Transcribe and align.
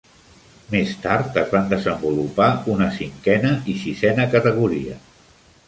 Més 0.75 0.93
tard 1.03 1.37
es 1.41 1.51
van 1.57 1.69
desenvolupar 1.73 2.49
una 2.77 2.89
cinquena 2.97 3.55
i 3.75 3.79
sisena 3.85 4.29
categoria. 4.35 5.01